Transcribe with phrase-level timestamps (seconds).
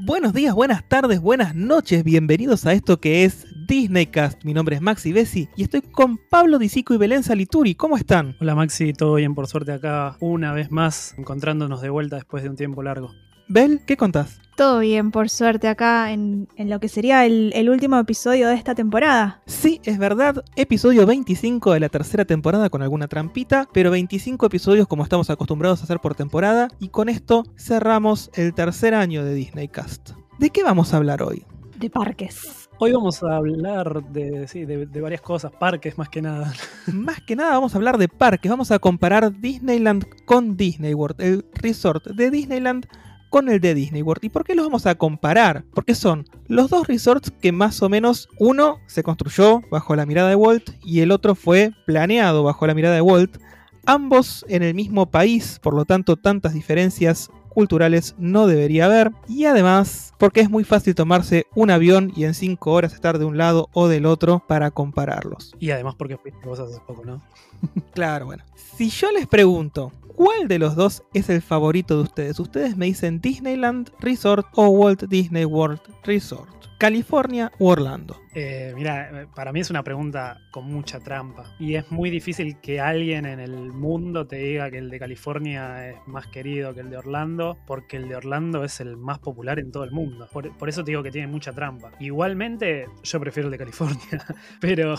[0.00, 4.44] Buenos días, buenas tardes, buenas noches, bienvenidos a esto que es Disneycast.
[4.44, 7.74] Mi nombre es Maxi Bessi y estoy con Pablo Disico y Belén Salituri.
[7.74, 8.36] ¿Cómo están?
[8.40, 12.48] Hola Maxi, todo bien por suerte acá, una vez más, encontrándonos de vuelta después de
[12.48, 13.12] un tiempo largo.
[13.50, 14.40] Bel, ¿qué contás?
[14.56, 18.54] Todo bien, por suerte, acá en, en lo que sería el, el último episodio de
[18.54, 19.40] esta temporada.
[19.46, 24.86] Sí, es verdad, episodio 25 de la tercera temporada con alguna trampita, pero 25 episodios
[24.86, 29.32] como estamos acostumbrados a hacer por temporada, y con esto cerramos el tercer año de
[29.32, 30.10] Disneycast.
[30.38, 31.46] ¿De qué vamos a hablar hoy?
[31.78, 32.68] De parques.
[32.80, 36.52] Hoy vamos a hablar de, sí, de, de varias cosas, parques más que nada.
[36.92, 41.20] Más que nada vamos a hablar de parques, vamos a comparar Disneyland con Disney World,
[41.20, 42.86] el resort de Disneyland
[43.28, 44.24] con el de Disney World.
[44.24, 45.64] ¿Y por qué los vamos a comparar?
[45.74, 50.28] Porque son los dos resorts que más o menos uno se construyó bajo la mirada
[50.28, 53.38] de Walt y el otro fue planeado bajo la mirada de Walt.
[53.86, 59.10] Ambos en el mismo país, por lo tanto tantas diferencias culturales no debería haber.
[59.26, 63.24] Y además, porque es muy fácil tomarse un avión y en 5 horas estar de
[63.24, 65.56] un lado o del otro para compararlos.
[65.58, 67.22] Y además porque fuiste vos hace poco, ¿no?
[67.92, 68.44] Claro, bueno.
[68.76, 72.40] Si yo les pregunto, ¿cuál de los dos es el favorito de ustedes?
[72.40, 76.67] Ustedes me dicen Disneyland Resort o Walt Disney World Resort.
[76.78, 78.20] California o Orlando.
[78.34, 81.56] Eh, mira, para mí es una pregunta con mucha trampa.
[81.58, 85.90] Y es muy difícil que alguien en el mundo te diga que el de California
[85.90, 89.58] es más querido que el de Orlando, porque el de Orlando es el más popular
[89.58, 90.28] en todo el mundo.
[90.32, 91.90] Por, por eso te digo que tiene mucha trampa.
[91.98, 94.24] Igualmente, yo prefiero el de California,
[94.60, 94.94] pero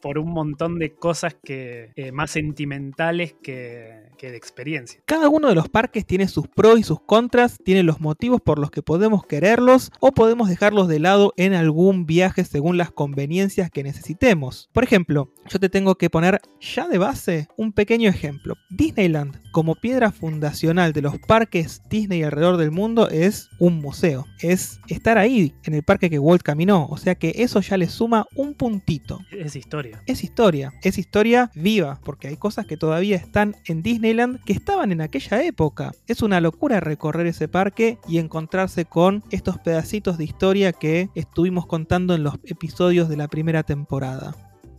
[0.00, 5.00] por un montón de cosas que eh, más sentimentales que, que de experiencia.
[5.04, 8.60] Cada uno de los parques tiene sus pros y sus contras, tiene los motivos por
[8.60, 13.70] los que podemos quererlos o podemos dejarlos de lado en algún viaje según las conveniencias
[13.70, 14.68] que necesitemos.
[14.72, 18.54] Por ejemplo, yo te tengo que poner ya de base un pequeño ejemplo.
[18.70, 24.26] Disneyland, como piedra fundacional de los parques Disney alrededor del mundo, es un museo.
[24.40, 26.86] Es estar ahí en el parque que Walt caminó.
[26.90, 29.20] O sea que eso ya le suma un puntito.
[29.30, 30.02] Es historia.
[30.06, 34.92] Es historia, es historia viva, porque hay cosas que todavía están en Disneyland que estaban
[34.92, 35.92] en aquella época.
[36.06, 41.66] Es una locura recorrer ese parque y encontrarse con estos pedacitos de historia que estuvimos
[41.66, 44.34] contando en los episodios de la primera temporada.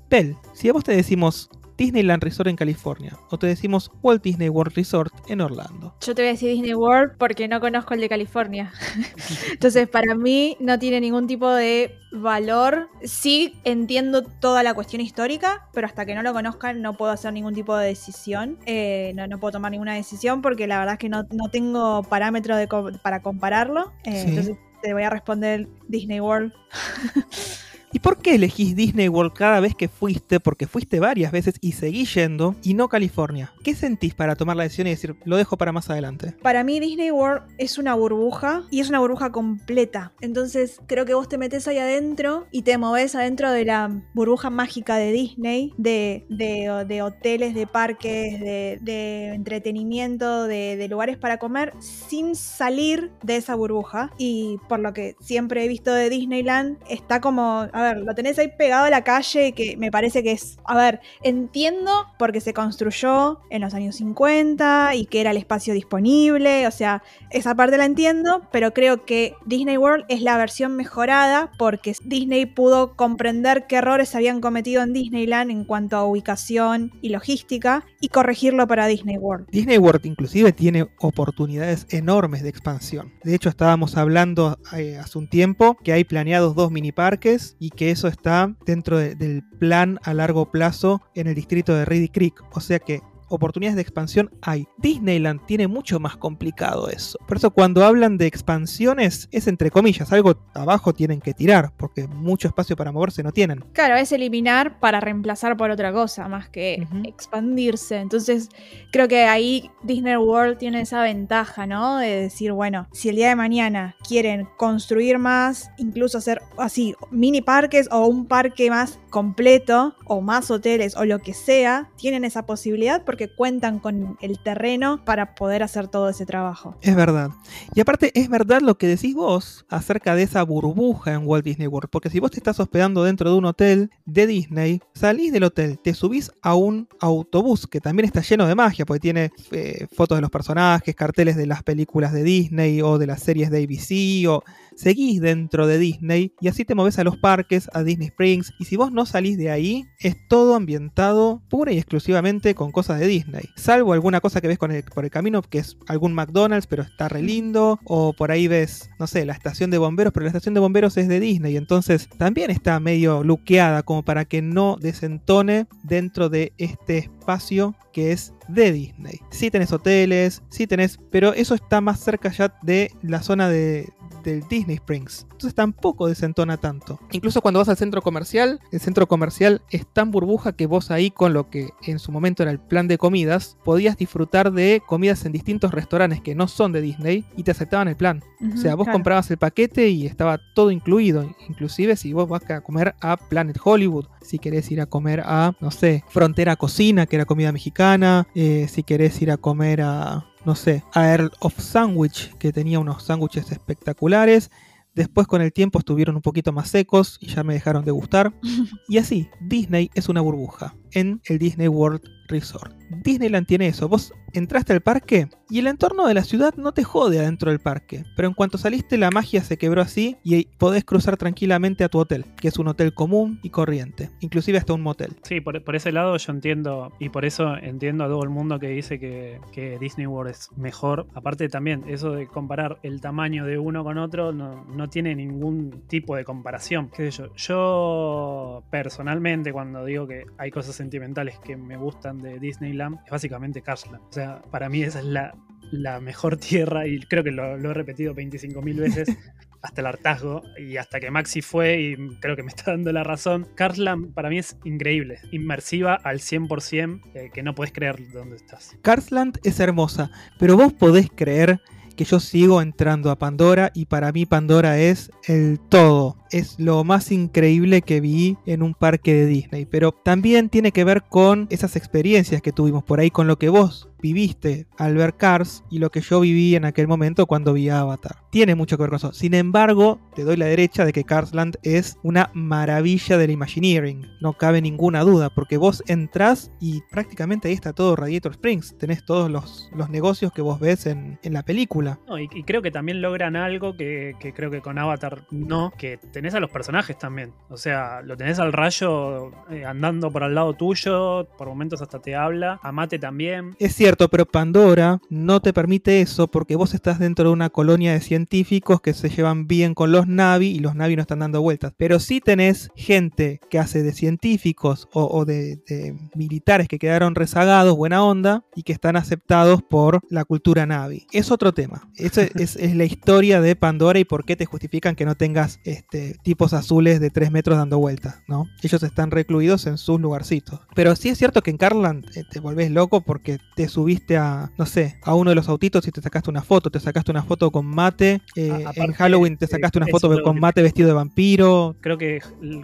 [0.10, 1.50] Pel, si a vos te decimos
[1.80, 5.96] Disneyland Resort en California o te decimos Walt Disney World Resort en Orlando.
[6.02, 8.74] Yo te voy a decir Disney World porque no conozco el de California.
[9.52, 12.90] Entonces, para mí no tiene ningún tipo de valor.
[13.04, 17.32] Sí entiendo toda la cuestión histórica, pero hasta que no lo conozcan no puedo hacer
[17.32, 18.58] ningún tipo de decisión.
[18.66, 22.04] Eh, no, no, puedo tomar ninguna decisión porque la verdad es que no, no tengo
[22.04, 22.68] parámetros de
[23.02, 23.94] para compararlo.
[24.04, 24.28] Eh, Sí.
[24.28, 26.54] Entonces, te voy a responder Disney World.
[27.92, 30.40] ¿Y por qué elegís Disney World cada vez que fuiste?
[30.40, 33.52] Porque fuiste varias veces y seguís yendo y no California.
[33.64, 36.36] ¿Qué sentís para tomar la decisión y decir, lo dejo para más adelante?
[36.44, 40.14] Para mí Disney World es una burbuja y es una burbuja completa.
[40.22, 44.50] Entonces creo que vos te metes ahí adentro y te moves adentro de la burbuja
[44.52, 52.36] mágica de Disney, de, de- hoteles, de parques, de, entretenimiento, de lugares para comer, sin
[52.36, 54.12] salir de esa burbuja.
[54.18, 58.38] Y por lo que siempre he visto de Disneyland, está como, a ver, lo tenés
[58.40, 62.54] ahí pegado a la calle que me parece que es, a ver, entiendo porque se
[62.54, 67.78] construyó en los años 50 y que era el espacio disponible, o sea, esa parte
[67.78, 73.66] la entiendo, pero creo que Disney World es la versión mejorada porque Disney pudo comprender
[73.68, 78.88] qué errores habían cometido en Disneyland en cuanto a ubicación y logística y corregirlo para
[78.88, 79.48] Disney World.
[79.52, 83.14] Disney World inclusive tiene oportunidades enormes de expansión.
[83.24, 87.69] De hecho, estábamos hablando eh, hace un tiempo que hay planeados dos mini parques y
[87.70, 92.10] que eso está dentro de- del plan a largo plazo en el distrito de Reedy
[92.10, 92.42] Creek.
[92.54, 94.68] O sea que oportunidades de expansión hay.
[94.78, 97.18] Disneyland tiene mucho más complicado eso.
[97.28, 102.08] Por eso cuando hablan de expansiones es entre comillas, algo abajo tienen que tirar, porque
[102.08, 103.64] mucho espacio para moverse no tienen.
[103.74, 107.98] Claro, es eliminar para reemplazar por otra cosa, más que expandirse.
[107.98, 108.50] Entonces,
[108.92, 111.98] creo que ahí Disney World tiene esa ventaja, ¿no?
[111.98, 117.42] De decir, bueno, si el día de mañana quieren construir más, incluso hacer así, mini
[117.42, 122.46] parques o un parque más completo, o más hoteles, o lo que sea, tienen esa
[122.46, 126.78] posibilidad porque cuentan con el terreno para poder hacer todo ese trabajo.
[126.82, 127.32] Es verdad.
[127.76, 131.68] Y aparte es verdad lo que decís vos acerca de esa burbuja en Walt Disney
[131.68, 131.90] World.
[131.90, 135.80] Porque si vos te estás hospedando dentro de un hotel de Disney, salís del hotel,
[135.80, 140.18] te subís a un autobús que también está lleno de magia, porque tiene eh, fotos
[140.18, 144.30] de los personajes, carteles de las películas de Disney o de las series de ABC
[144.30, 144.44] o
[144.80, 148.54] seguís dentro de Disney y así te moves a los parques, a Disney Springs.
[148.60, 153.00] Y si vos no salís de ahí, es todo ambientado pura y exclusivamente con cosas
[153.00, 153.50] de Disney.
[153.56, 156.84] Salvo alguna cosa que ves con el- por el camino, que es algún McDonald's, pero
[156.84, 157.80] está re lindo.
[157.84, 160.96] O por ahí ves, no sé, la estación de bomberos, pero la estación de bomberos
[160.98, 161.58] es de Disney.
[161.58, 168.12] Entonces también está medio luqueada como para que no desentone dentro de este espacio que
[168.12, 169.20] es de Disney.
[169.32, 173.90] Sí tenés hoteles, sí tenés, pero eso está más cerca ya de la zona de,
[174.24, 175.24] del Disney Springs.
[175.32, 177.00] Entonces tampoco desentona tanto.
[177.12, 181.12] Incluso cuando vas al centro comercial, el centro comercial es tan burbuja que vos ahí
[181.12, 185.26] con lo que en su momento era el plan de comidas, podías disfrutar de comidas
[185.26, 188.24] en distintos restaurantes que no son de Disney y te aceptaban el plan.
[188.54, 188.98] O sea, vos Claro.
[188.98, 191.30] comprabas el paquete y estaba todo incluido.
[191.48, 195.54] Inclusive si vos vas a comer a Planet Hollywood, si querés ir a comer a,
[195.60, 200.26] no sé, Frontera Cocina, que era comida mexicana, eh, si querés ir a comer a,
[200.46, 204.52] no sé, a Earl of Sandwich, que tenía unos sándwiches espectaculares.
[204.96, 208.34] Después con el tiempo estuvieron un poquito más secos y ya me dejaron de gustar.
[208.88, 212.74] Y así, Disney es una burbuja en el Disney World Resort.
[212.90, 213.88] Disneyland tiene eso.
[213.88, 217.60] Vos entraste al parque y el entorno de la ciudad no te jode adentro del
[217.60, 218.04] parque.
[218.16, 222.00] Pero en cuanto saliste la magia se quebró así y podés cruzar tranquilamente a tu
[222.00, 224.10] hotel, que es un hotel común y corriente.
[224.20, 225.16] Inclusive hasta un motel.
[225.24, 228.68] Sí, por, ese lado yo entiendo, y por eso entiendo a todo el mundo que
[228.68, 229.40] dice que,
[229.80, 231.08] Disney World es mejor.
[231.14, 235.84] Aparte también, eso de comparar el tamaño de uno con otro no, no tiene ningún
[235.88, 236.90] tipo de comparación.
[236.96, 237.34] ¿Qué yo?
[237.36, 243.62] Yo personalmente cuando digo que hay cosas sentimentales que me gustan de Disneyland, es básicamente
[243.62, 244.04] Carsland.
[244.10, 245.36] O sea, para mí esa es la,
[245.72, 249.18] la mejor tierra y creo que lo, lo he repetido 25.000 veces.
[249.62, 253.04] hasta el hartazgo y hasta que Maxi fue y creo que me está dando la
[253.04, 253.48] razón.
[253.56, 258.78] Carsland para mí es increíble, inmersiva al 100%, eh, que no puedes creer dónde estás.
[258.82, 261.62] Carsland es hermosa, pero vos podés creer
[262.00, 266.16] que yo sigo entrando a Pandora y para mí Pandora es el todo.
[266.32, 269.66] Es lo más increíble que vi en un parque de Disney.
[269.66, 273.50] Pero también tiene que ver con esas experiencias que tuvimos por ahí, con lo que
[273.50, 277.68] vos viviste al ver Cars y lo que yo viví en aquel momento cuando vi
[277.68, 278.16] Avatar.
[278.30, 279.14] Tiene mucho que ver con eso.
[279.14, 284.06] Sin embargo, te doy la derecha de que Carsland es una maravilla del Imagineering.
[284.22, 288.78] No cabe ninguna duda, porque vos entrás y prácticamente ahí está todo Radiator Springs.
[288.78, 292.00] Tenés todos los, los negocios que vos ves en, en la película.
[292.08, 295.74] No, y, y creo que también logran algo que, que creo que con Avatar no,
[295.78, 297.34] que tenés a los personajes también.
[297.50, 302.00] O sea, lo tenés al rayo eh, andando por al lado tuyo, por momentos hasta
[302.00, 302.60] te habla.
[302.62, 303.56] A Mate también.
[303.60, 307.94] Es cierto, pero Pandora no te permite eso porque vos estás dentro de una colonia
[307.94, 311.42] de científicos que se llevan bien con los Navi y los Navi no están dando
[311.42, 311.72] vueltas.
[311.78, 317.16] Pero sí tenés gente que hace de científicos o, o de, de militares que quedaron
[317.16, 321.08] rezagados, buena onda, y que están aceptados por la cultura Navi.
[321.14, 321.90] Es otro tema.
[321.96, 325.62] Eso es, es la historia de Pandora y por qué te justifican que no tengas
[325.64, 328.48] este, tipos azules de 3 metros dando vueltas, ¿no?
[328.62, 330.60] Ellos están recluidos en sus lugarcitos.
[330.76, 334.52] Pero sí es cierto que en Carland eh, te volvés loco porque te subiste a,
[334.58, 336.70] no sé, a uno de los autitos y te sacaste una foto.
[336.70, 338.09] Te sacaste una foto con mate.
[338.36, 341.76] Eh, en Halloween te eh, sacaste una foto con mate vestido de vampiro.
[341.82, 342.20] Creo que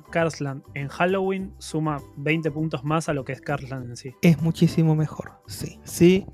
[0.09, 4.15] Carsland en Halloween suma 20 puntos más a lo que es Carsland en sí.
[4.21, 5.33] Es muchísimo mejor.
[5.47, 6.25] Sí, sí.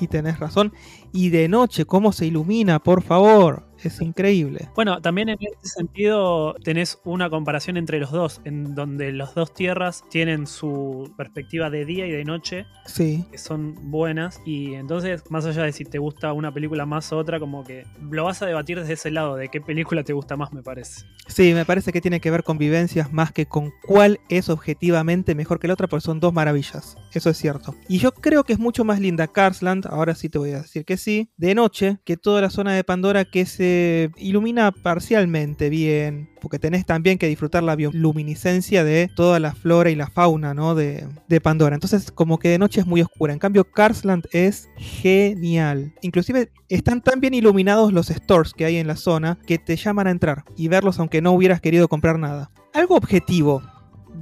[0.00, 0.72] Y tenés razón.
[1.12, 2.78] Y de noche, ¿cómo se ilumina?
[2.78, 3.68] Por favor.
[3.84, 4.68] Es increíble.
[4.74, 9.52] Bueno, también en ese sentido tenés una comparación entre los dos, en donde los dos
[9.54, 13.24] tierras tienen su perspectiva de día y de noche, Sí.
[13.30, 17.18] que son buenas, y entonces, más allá de si te gusta una película más o
[17.18, 20.36] otra, como que lo vas a debatir desde ese lado, de qué película te gusta
[20.36, 21.04] más, me parece.
[21.28, 25.34] Sí, me parece que tiene que ver con vivencias más que con cuál es objetivamente
[25.34, 26.96] mejor que la otra, porque son dos maravillas.
[27.12, 27.74] Eso es cierto.
[27.88, 30.84] Y yo creo que es mucho más linda Carsland, ahora sí te voy a decir
[30.84, 33.71] que sí, de noche, que toda la zona de Pandora que se
[34.16, 39.94] ilumina parcialmente bien, porque tenés también que disfrutar la bioluminiscencia de toda la flora y
[39.94, 40.74] la fauna, ¿no?
[40.74, 41.74] De, de Pandora.
[41.74, 43.32] Entonces, como que de noche es muy oscura.
[43.32, 45.94] En cambio, Carsland es genial.
[46.02, 50.06] Inclusive están tan bien iluminados los stores que hay en la zona que te llaman
[50.06, 52.50] a entrar y verlos aunque no hubieras querido comprar nada.
[52.74, 53.62] Algo objetivo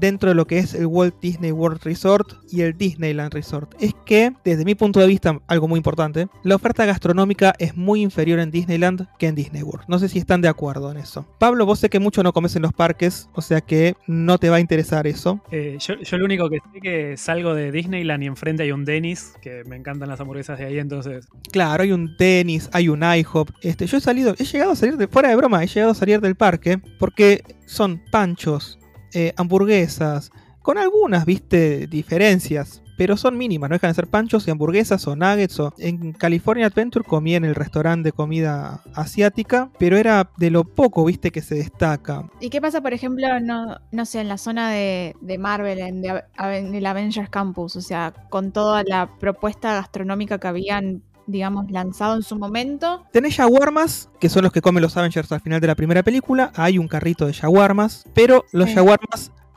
[0.01, 3.95] dentro de lo que es el Walt Disney World Resort y el Disneyland Resort es
[4.07, 8.41] que, desde mi punto de vista, algo muy importante, la oferta gastronómica es muy inferior
[8.41, 9.85] en Disneyland que en Disney World.
[9.89, 11.27] No sé si están de acuerdo en eso.
[11.39, 14.51] Pablo, vos sé que mucho no comes en los parques, o sea que no te
[14.51, 15.41] va a interesar eso.
[15.51, 18.85] Eh, yo, yo lo único que sé que salgo de Disneyland y enfrente hay un
[18.85, 23.03] Dennis, que me encantan las hamburguesas de ahí, entonces Claro, hay un Dennis, hay un
[23.03, 23.51] IHOP.
[23.63, 25.95] Este, yo he salido, he llegado a salir de fuera de broma, he llegado a
[25.95, 28.80] salir del parque porque son panchos,
[29.15, 30.31] eh, hamburguesas,
[30.63, 35.17] con algunas, viste, diferencias, pero son mínimas, no dejan de ser panchos y hamburguesas o
[35.17, 35.59] nuggets.
[35.59, 35.73] O...
[35.79, 41.07] En California Adventure comí en el restaurante de comida asiática, pero era de lo poco,
[41.07, 42.29] viste, que se destaca.
[42.41, 46.03] ¿Y qué pasa, por ejemplo, no, no sé, en la zona de, de Marvel, en,
[46.03, 47.75] de- en el Avengers Campus?
[47.77, 53.05] O sea, con toda la propuesta gastronómica que habían, digamos, lanzado en su momento.
[53.13, 56.53] Tenés shawarmas, que son los que comen los Avengers al final de la primera película.
[56.55, 58.75] Hay un carrito de shawarmas, pero los Sí.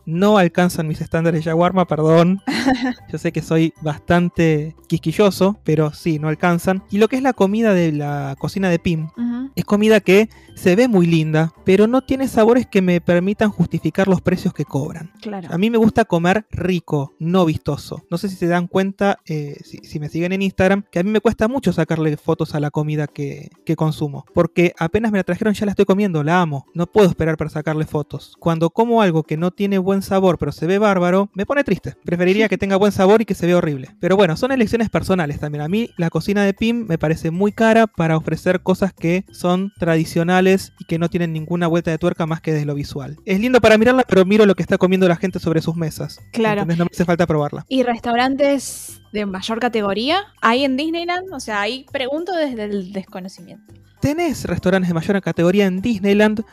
[0.06, 2.42] No alcanzan mis estándares de perdón.
[3.12, 6.84] Yo sé que soy bastante quisquilloso, pero sí, no alcanzan.
[6.90, 9.10] Y lo que es la comida de la cocina de Pim,
[9.56, 14.08] es comida que se ve muy linda, pero no tiene sabores que me permitan justificar
[14.08, 15.12] los precios que cobran.
[15.22, 15.48] Claro.
[15.52, 18.04] A mí me gusta comer rico, no vistoso.
[18.10, 21.04] No sé si se dan cuenta, eh, si, si me siguen en Instagram, que a
[21.04, 24.26] mí me cuesta mucho sacarle fotos a la comida que, que consumo.
[24.34, 26.66] Porque apenas me la trajeron ya la estoy comiendo, la amo.
[26.74, 28.36] No puedo esperar para sacarle fotos.
[28.40, 31.96] Cuando como algo que no tiene buen sabor, pero se ve bárbaro, me pone triste.
[32.04, 33.90] Preferiría que tenga buen sabor y que se vea horrible.
[34.00, 35.64] Pero bueno, son elecciones personales también.
[35.64, 39.72] A mí la cocina de Pim me parece muy cara para ofrecer cosas que son
[39.78, 43.18] tradicionales y que no tienen ninguna vuelta de tuerca más que desde lo visual.
[43.26, 46.20] Es lindo para mirarla, pero miro lo que está comiendo la gente sobre sus mesas.
[46.32, 46.62] Claro.
[46.62, 46.78] ¿Entendés?
[46.78, 47.66] No me hace falta probarla.
[47.70, 51.34] ¿Y restaurantes de mayor categoría hay en Disneyland?
[51.34, 53.74] O sea, ahí pregunto desde el desconocimiento.
[54.02, 56.44] Tenés restaurantes de mayor categoría en Disneyland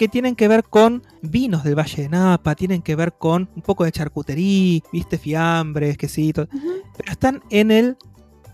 [0.00, 3.60] que tienen que ver con vinos del Valle de Napa, tienen que ver con un
[3.60, 6.48] poco de charcutería, viste, fiambres, quesitos,
[6.96, 7.98] pero están en el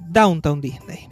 [0.08, 1.08] Downtown Disney.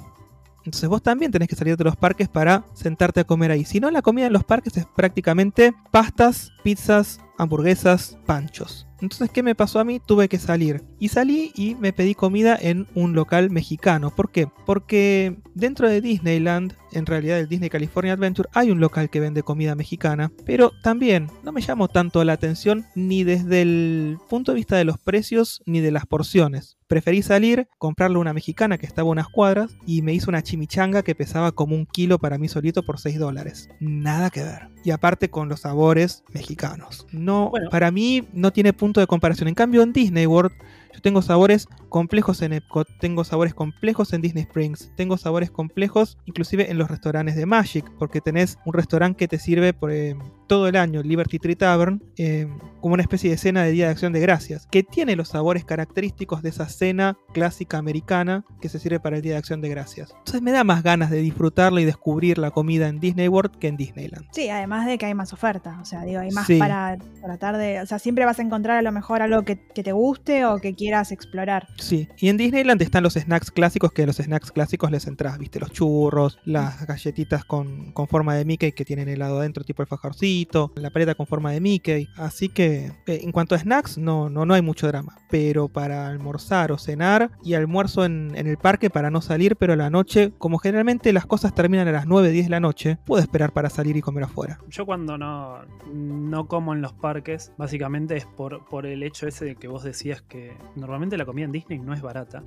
[0.64, 3.64] Entonces vos también tenés que salir de los parques para sentarte a comer ahí.
[3.64, 8.88] Si no, la comida en los parques es prácticamente pastas, pizzas, hamburguesas, panchos.
[9.00, 10.00] Entonces, ¿qué me pasó a mí?
[10.04, 10.82] Tuve que salir.
[10.98, 14.10] Y salí y me pedí comida en un local mexicano.
[14.14, 14.48] ¿Por qué?
[14.66, 19.42] Porque dentro de Disneyland, en realidad el Disney California Adventure, hay un local que vende
[19.42, 20.32] comida mexicana.
[20.46, 24.84] Pero también no me llamó tanto la atención ni desde el punto de vista de
[24.84, 26.78] los precios ni de las porciones.
[26.86, 31.02] Preferí salir, comprarle una mexicana que estaba a unas cuadras y me hizo una chimichanga
[31.02, 33.68] que pesaba como un kilo para mí solito por 6 dólares.
[33.80, 34.68] Nada que ver.
[34.84, 37.06] Y aparte con los sabores mexicanos.
[37.10, 37.70] No, Bueno.
[37.70, 39.48] para mí no tiene punto de comparación.
[39.48, 40.52] En cambio en Disney World
[40.94, 46.18] yo tengo sabores complejos en Epcot, tengo sabores complejos en Disney Springs, tengo sabores complejos
[46.24, 50.16] inclusive en los restaurantes de Magic, porque tenés un restaurante que te sirve por eh,
[50.46, 52.46] todo el año, Liberty Tree Tavern, eh,
[52.80, 55.64] como una especie de cena de Día de Acción de Gracias, que tiene los sabores
[55.64, 59.68] característicos de esa cena clásica americana que se sirve para el Día de Acción de
[59.70, 60.10] Gracias.
[60.18, 63.68] Entonces me da más ganas de disfrutarla y descubrir la comida en Disney World que
[63.68, 64.26] en Disneyland.
[64.32, 65.78] Sí, además de que hay más oferta.
[65.80, 66.58] O sea, digo, hay más Sí.
[66.58, 67.80] para tratar de.
[67.80, 70.58] O sea, siempre vas a encontrar a lo mejor algo que, que te guste o
[70.58, 71.68] que quieras explorar.
[71.76, 75.38] Sí, y en Disneyland están los snacks clásicos que a los snacks clásicos les entras,
[75.38, 79.82] viste, los churros, las galletitas con, con forma de Mickey que tienen helado adentro tipo
[79.82, 82.08] el fajarcito, la paleta con forma de Mickey.
[82.16, 85.16] Así que eh, en cuanto a snacks no, no, no hay mucho drama.
[85.30, 89.72] Pero para almorzar o cenar y almuerzo en, en el parque para no salir, pero
[89.72, 92.98] a la noche, como generalmente las cosas terminan a las 9, 10 de la noche,
[93.04, 94.58] puedo esperar para salir y comer afuera.
[94.68, 99.44] Yo cuando no, no como en los parques, básicamente es por, por el hecho ese
[99.44, 102.42] de que vos decías que normalmente la comida en Disney no es barata.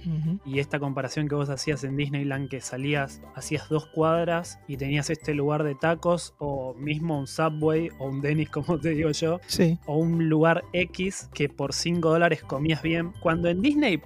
[0.45, 5.09] Y esta comparación que vos hacías en Disneyland, que salías, hacías dos cuadras y tenías
[5.09, 9.39] este lugar de tacos, o mismo un Subway, o un Dennis, como te digo yo,
[9.47, 13.13] Sí, o un lugar X que por 5 dólares comías bien.
[13.21, 14.01] Cuando en Disney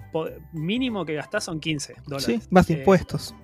[0.54, 2.25] mínimo que gastás son 15 dólares.
[2.44, 3.36] sí, más Eh, impuestos.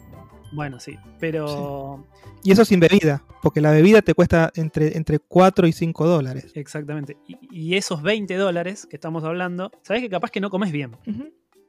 [0.51, 2.05] Bueno, sí, pero
[2.43, 6.51] Y eso sin bebida, porque la bebida te cuesta entre, entre 4 y 5 dólares.
[6.55, 7.17] exactamente.
[7.27, 10.91] Y, y esos 20 dólares que estamos hablando, sabes que capaz que no comes bien.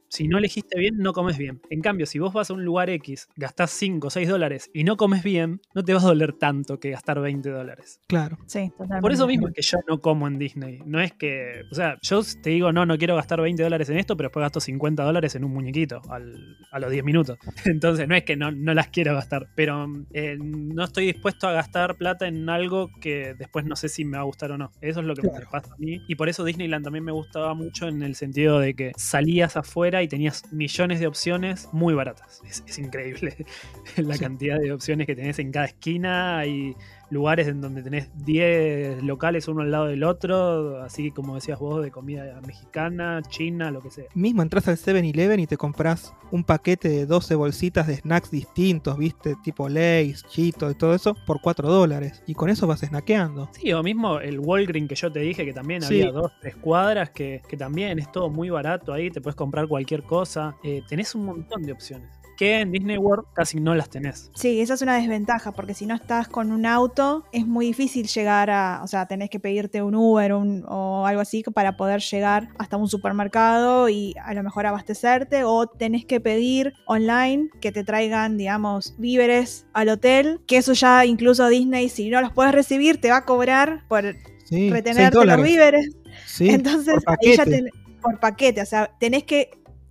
[0.09, 1.61] Si no elegiste bien, no comes bien.
[1.71, 4.85] En cambio, si vos vas a un lugar X, gastás 5 o 6 dólares y
[4.85, 8.00] no comes bien, no te va a doler tanto que gastar 20 dólares.
[8.09, 8.38] Claro.
[8.47, 9.03] Sí, totalmente.
[9.03, 10.81] Por eso mismo es que yo no como en Disney.
[10.87, 11.62] No es que.
[11.71, 14.43] O sea, yo te digo, no, no quiero gastar 20 dólares en esto, pero después
[14.43, 17.38] gasto 50 dólares en un muñequito al- a los 10 minutos.
[17.67, 21.53] Entonces, no es que no, no las quiero gastar, pero eh, no estoy dispuesto a
[21.53, 24.71] gastar plata en algo que después no sé si me va a gustar o no.
[24.81, 26.00] Eso es lo que me pasa a mí.
[26.09, 29.98] Y por eso Disneyland también me gustaba mucho en el sentido de que salías afuera
[30.02, 32.40] y tenías millones de opciones muy baratas.
[32.49, 33.37] Es, es increíble
[33.97, 34.21] la Sí.
[34.21, 36.76] cantidad de opciones que tenés en cada esquina y
[37.11, 41.83] lugares en donde tenés 10 locales uno al lado del otro, así como decías vos,
[41.83, 44.05] de comida mexicana, china, lo que sea.
[44.15, 48.99] Mismo entras al 7-Eleven y te compras un paquete de 12 bolsitas de snacks distintos,
[48.99, 52.23] viste, tipo Lay's, Cheetos y todo eso, por 4 dólares.
[52.27, 53.49] Y con eso vas snackeando.
[53.53, 56.00] Sí, o mismo el Walgreen que yo te dije que también Sí.
[56.03, 59.67] había dos, tres cuadras, que, que también es todo muy barato ahí, te puedes comprar
[59.69, 62.09] cualquier cosa, eh, tenés un montón de opciones.
[62.38, 64.30] Que en Disney World casi no las tenés.
[64.35, 68.07] Sí, esa es una desventaja, porque si no estás con un auto, es muy difícil
[68.07, 72.00] llegar a, o sea, tenés que pedirte un Uber un- o algo así para poder
[72.00, 77.73] llegar hasta un supermercado y a lo mejor abastecerte, o tenés que pedir online que
[77.73, 82.52] te traigan, digamos, víveres al hotel, que eso ya incluso Disney, si no los puedes
[82.54, 84.14] recibir, te va a cobrar por
[84.45, 85.88] Sí, retenerte los víveres.
[86.25, 87.68] Sí, Entonces, por ahí ya ten-
[88.00, 89.50] por paquete, o sea, tenés que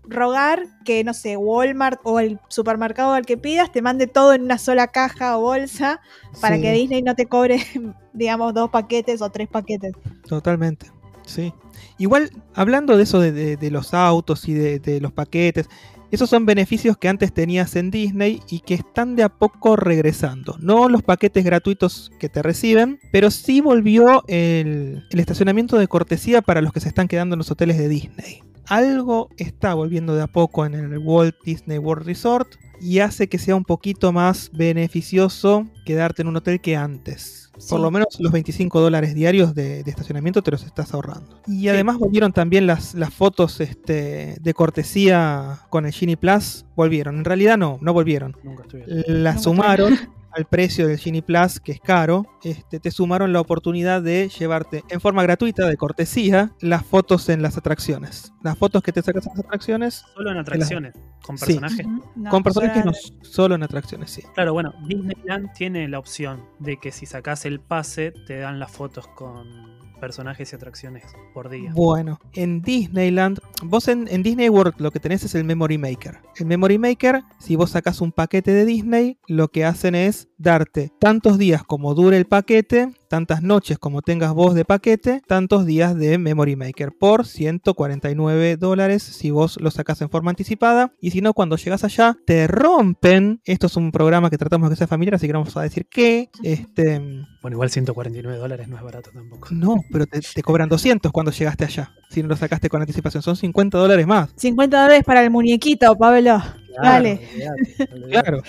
[0.09, 4.43] rogar que, no sé, Walmart o el supermercado al que pidas te mande todo en
[4.43, 5.99] una sola caja o bolsa
[6.41, 7.57] para Sí, que Disney no te cobre,
[8.13, 9.93] digamos, dos paquetes o tres paquetes.
[10.27, 10.91] Totalmente,
[11.25, 11.53] sí.
[11.97, 15.67] Igual, hablando de eso de, de- de los autos y de, de los paquetes,
[16.09, 20.55] esos son beneficios que antes tenías en Disney y que están de a poco regresando.
[20.61, 26.41] No los paquetes gratuitos que te reciben, pero sí volvió el, el estacionamiento de cortesía
[26.41, 28.41] para los que se están quedando en los hoteles de Disney.
[28.67, 33.39] Algo está volviendo de a poco en el Walt Disney World Resort y hace que
[33.39, 37.51] sea un poquito más beneficioso quedarte en un hotel que antes.
[37.69, 41.41] Por lo menos los 25 dólares diarios de, de estacionamiento te los estás ahorrando.
[41.47, 46.65] Y además volvieron también las, las fotos este, de cortesía con el Genie Plus.
[46.75, 47.17] Volvieron.
[47.17, 48.35] En realidad no, no volvieron.
[48.43, 48.83] Nunca estuve.
[49.07, 49.97] Las Nunca sumaron
[50.31, 52.25] al precio del Genie Plus, que es caro.
[52.43, 57.41] Este, te sumaron la oportunidad de llevarte en forma gratuita, de cortesía, las fotos en
[57.41, 58.31] las atracciones.
[58.43, 60.93] Las fotos que te sacas en las atracciones, Solo en atracciones,
[61.23, 61.45] con Sí.
[61.45, 61.85] personajes.
[62.15, 62.91] No, con personajes no,
[63.21, 64.21] solo- en atracciones, sí.
[64.35, 68.71] Claro, bueno, Disneyland tiene la opción de que si sacás el pase te dan las
[68.71, 71.71] fotos con personajes y atracciones por día.
[71.73, 76.19] Bueno, en Disneyland, vos en, Disney World lo que tenés es el Memory Maker.
[76.37, 80.91] El Memory Maker, si vos sacás un paquete de Disney, lo que hacen es darte
[80.99, 85.95] tantos días como dure el paquete, tantas noches como tengas vos de paquete, tantos días
[85.95, 90.93] de Memory Maker por 149 dólares si vos lo sacás en forma anticipada.
[91.01, 93.41] Y si no, cuando llegas allá, te rompen.
[93.45, 95.61] Esto es un programa que tratamos de que sea familiar, así que no vamos a
[95.61, 96.29] decir que.
[96.43, 96.99] Este,
[97.41, 99.47] Bueno, igual 149 dólares no es barato tampoco.
[99.51, 101.91] no, pero te, te cobran 200 cuando llegaste allá.
[102.09, 104.29] Si no lo sacaste con anticipación, son 50 dólares más.
[104.35, 106.41] 50 dólares para el muñequito, Pablo.
[106.81, 107.13] Dale.
[107.13, 108.09] olvidate, olvidate.
[108.09, 108.41] Claro.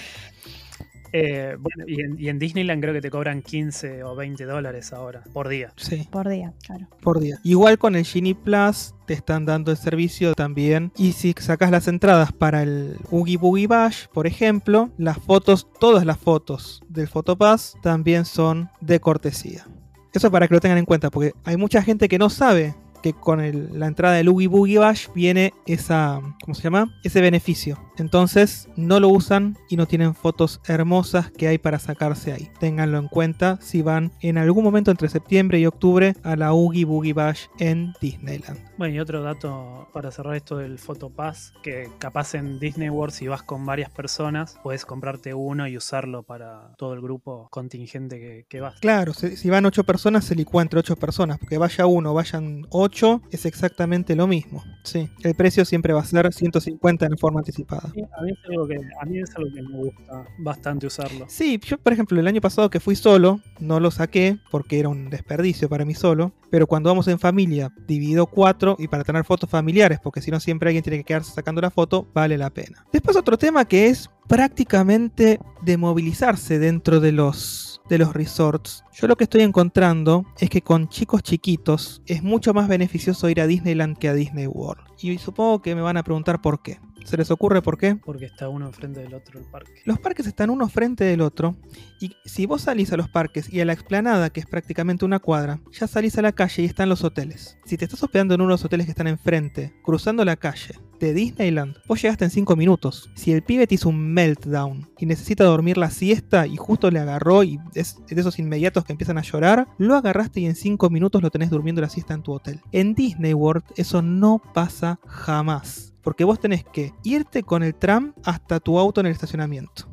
[1.12, 4.92] Eh, bueno, y en, y en Disneyland creo que te cobran 15 o 20 dólares
[4.92, 5.72] ahora por día.
[5.76, 6.86] Sí, Por día, claro.
[7.00, 7.38] por día.
[7.44, 10.92] Igual con el Genie Plus te están dando el servicio también.
[10.96, 16.04] Y si sacas las entradas para el Oogie Boogie Bash, por ejemplo, las fotos, todas
[16.04, 19.66] las fotos del Photopass también son de cortesía.
[20.12, 23.12] Eso para que lo tengan en cuenta, porque hay mucha gente que no sabe que
[23.12, 26.94] con el- la entrada del Oogie Boogie Bash viene esa, ¿cómo se llama?
[27.04, 27.78] Ese beneficio.
[27.98, 32.48] Entonces no lo usan y no tienen fotos hermosas que hay para sacarse ahí.
[32.61, 36.84] Ténganlo en cuenta si van en algún momento entre septiembre y octubre a la Oogie
[36.84, 38.58] Boogie Bash en Disneyland.
[38.78, 43.26] Bueno, y otro dato para cerrar esto del Photopass, que capaz en Disney World si
[43.26, 48.46] vas con varias personas, puedes comprarte uno y usarlo para todo el grupo contingente que,
[48.48, 48.78] que vas.
[48.80, 52.62] Claro, si, si van 8 personas se licúa entre 8 personas, porque vaya uno, vayan
[52.88, 54.64] 8, es exactamente lo mismo.
[54.83, 57.92] Sí, el precio siempre va a ser 150 en forma anticipada.
[58.18, 61.27] A mí, es algo que, a mí es algo que me gusta bastante usarlo.
[61.29, 64.88] Sí, yo por ejemplo el año pasado que fui solo, no lo saqué porque era
[64.88, 69.24] un desperdicio para mí solo, pero cuando vamos en familia dividido 4 y para tener
[69.24, 72.51] fotos familiares, porque si no siempre alguien tiene que quedarse sacando la foto, vale la
[72.51, 72.85] pena.
[72.92, 78.85] Después otro tema que es prácticamente de movilizarse dentro de los de los resorts.
[78.92, 83.40] Yo lo que estoy encontrando es que con chicos chiquitos es mucho más beneficioso ir
[83.40, 84.85] a Disneyland que a Disney World.
[85.01, 86.79] Y supongo que me van a preguntar por qué.
[87.05, 87.96] ¿Se les ocurre por qué?
[87.96, 89.81] Porque está uno enfrente del otro el parque.
[89.87, 91.57] Los parques están uno frente del otro
[92.01, 95.18] y si vos salís a los parques y a la explanada, que es prácticamente una
[95.18, 97.57] cuadra, ya salís a la calle y están los hoteles.
[97.64, 100.74] Si te estás hospedando en uno de los hoteles que están enfrente, cruzando la calle
[100.98, 103.11] de Disneyland, vos llegaste en 5 minutos.
[103.14, 106.98] Si el pibe te hizo un meltdown y necesita dormir la siesta y justo le
[106.98, 110.90] agarró y es de esos inmediatos que empiezan a llorar, lo agarraste y en 5
[110.90, 112.61] minutos lo tenés durmiendo la siesta en tu hotel.
[112.72, 115.94] En Disney World eso no pasa jamás.
[116.02, 119.88] Porque vos tenés que irte con el tram hasta tu auto en el estacionamiento.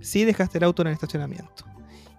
[0.00, 1.64] Si dejaste el auto en el estacionamiento.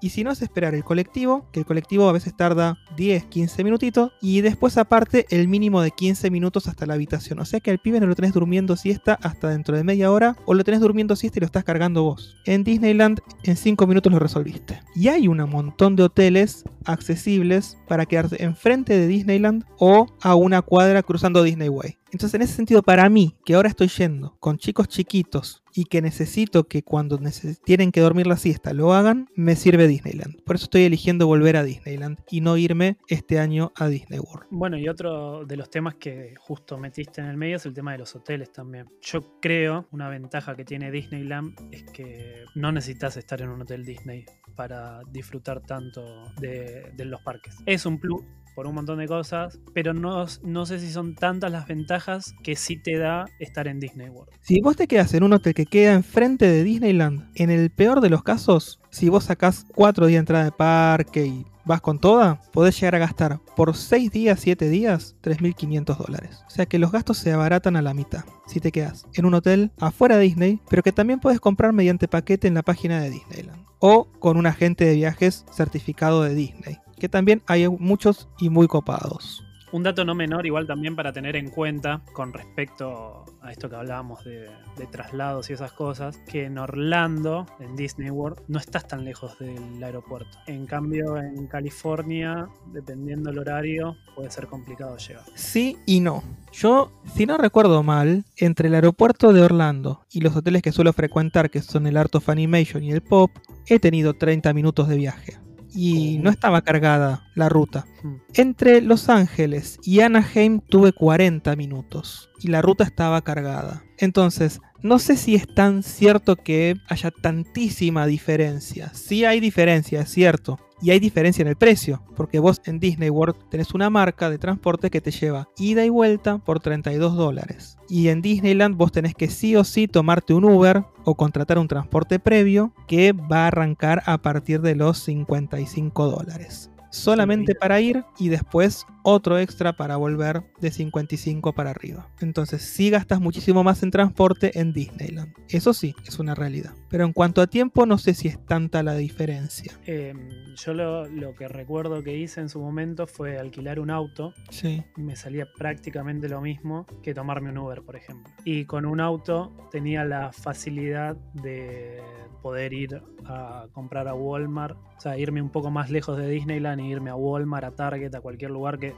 [0.01, 3.63] Y si no es esperar el colectivo, que el colectivo a veces tarda 10, 15
[3.63, 7.39] minutitos, y después aparte el mínimo de 15 minutos hasta la habitación.
[7.39, 10.35] O sea que al pibe no lo tenés durmiendo siesta hasta dentro de media hora,
[10.45, 12.37] o lo tenés durmiendo siesta y lo estás cargando vos.
[12.45, 14.81] En Disneyland en 5 minutos lo resolviste.
[14.95, 20.61] Y hay un montón de hoteles accesibles para quedarse enfrente de Disneyland o a una
[20.61, 21.97] cuadra cruzando Disney Way.
[22.11, 26.01] Entonces, en ese sentido, para mí, que ahora estoy yendo con chicos chiquitos y que
[26.01, 27.19] necesito que cuando
[27.63, 30.41] tienen que dormir la siesta lo hagan, me sirve Disneyland.
[30.43, 34.47] Por eso estoy eligiendo volver a Disneyland y no irme este año a Disney World.
[34.49, 37.91] Bueno, y otro de los temas que justo metiste en el medio es el tema
[37.91, 38.87] de los hoteles también.
[39.01, 43.85] Yo creo una ventaja que tiene Disneyland es que no necesitas estar en un hotel
[43.85, 46.03] Disney para disfrutar tanto
[46.39, 47.55] de, de los parques.
[47.65, 48.23] Es un plus
[48.59, 52.57] por un montón de cosas, pero no, no sé si son tantas las ventajas que
[52.57, 54.33] sí te da estar en Disney World.
[54.41, 58.01] Si vos te quedas en un hotel que queda enfrente de Disneyland, en el peor
[58.01, 61.99] de los casos, si vos sacás 4 días de entrada de parque y vas con
[61.99, 66.43] toda, podés llegar a gastar por 6 días, 7 días, 3.500 dólares.
[66.45, 69.35] O sea que los gastos se abaratan a la mitad si te quedas en un
[69.35, 73.09] hotel afuera de Disney, pero que también puedes comprar mediante paquete en la página de
[73.09, 73.63] Disneyland.
[73.79, 78.67] O con un agente de viajes certificado de Disney, que también hay muchos y muy
[78.67, 79.43] copados.
[79.71, 83.75] Un dato no menor, igual también para tener en cuenta con respecto a esto que
[83.75, 88.87] hablábamos de, de, traslados y esas cosas, que en Orlando, en Disney World, no estás
[88.87, 90.39] tan lejos del aeropuerto.
[90.47, 95.23] En cambio, en California, dependiendo del horario, puede ser complicado llegar.
[95.35, 96.23] Sí y no.
[96.51, 100.93] Yo, si no recuerdo mal, entre el aeropuerto de Orlando y los hoteles que suelo
[100.93, 103.29] frecuentar, que son el Art of Animation y el Pop,
[103.67, 107.85] he tenido 30 minutos de viaje y no estaba cargada la ruta.
[108.03, 108.15] Hmm.
[108.33, 113.83] Entre Los Ángeles y Anaheim tuve 40 minutos y la ruta estaba cargada.
[113.97, 118.91] Entonces, no sé si es tan cierto que haya tantísima diferencia.
[118.93, 120.57] Sí hay diferencia, es cierto.
[120.81, 124.37] Y hay diferencia en el precio, porque vos en Disney World tenés una marca de
[124.37, 127.77] transporte que te lleva ida y vuelta por 32 dólares.
[127.89, 131.67] Y en Disneyland vos tenés que sí o sí tomarte un Uber o contratar un
[131.67, 136.68] transporte previo que va a arrancar a partir de los 55 dólares.
[136.91, 142.07] Solamente para ir y después otro extra para volver de 55 para arriba.
[142.19, 145.33] Entonces sí gastas muchísimo más en transporte en Disneyland.
[145.49, 146.73] Eso sí, es una realidad.
[146.89, 149.73] Pero en cuanto a tiempo no sé si es tanta la diferencia.
[149.85, 150.13] Eh,
[150.55, 154.33] yo lo, lo, que recuerdo que hice en su momento fue alquilar un auto.
[154.49, 154.83] Sí.
[154.97, 158.33] Y me salía prácticamente lo mismo que tomarme un Uber, por ejemplo.
[158.43, 162.01] Y con un auto tenía la facilidad de
[162.41, 164.77] poder ir a comprar a Walmart.
[164.99, 168.13] O sea, irme un poco más lejos de Disneyland y irme a Walmart, a Target,
[168.15, 168.93] a cualquier lugar que,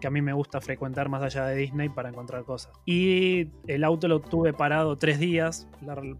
[0.00, 2.72] que a mí me gusta frecuentar más allá de Disney para encontrar cosas.
[2.84, 5.68] Y el auto lo tuve parado tres días,